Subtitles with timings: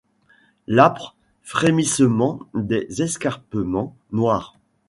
[0.65, 4.57] L’âpre frémissement des escarpements noirs.